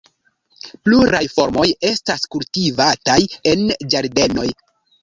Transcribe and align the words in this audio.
Pluraj 0.87 1.21
formoj 1.35 1.67
estas 1.91 2.27
kultivataj 2.35 3.21
en 3.55 3.67
ĝardenoj. 3.95 4.53